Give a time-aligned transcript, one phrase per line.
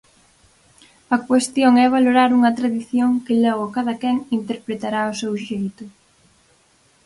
[1.15, 5.83] A cuestión é valorar unha tradición que logo cadaquén interpretará ao seu xeito.